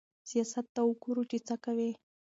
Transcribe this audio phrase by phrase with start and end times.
[0.29, 1.91] سياست ته وګوره چې څه کوي.